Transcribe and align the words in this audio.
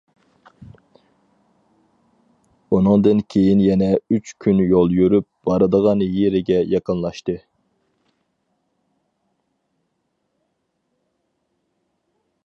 ئۇنىڭدىن 2.77 3.21
كېيىن 3.33 3.61
يەنە 3.65 3.89
ئۈچ 4.15 4.31
كۈن 4.45 4.63
يول 4.69 4.97
يۈرۈپ، 5.01 5.29
بارىدىغان 5.51 6.03
يېرىگە 6.07 6.59
يېقىنلاشتى. 6.73 7.37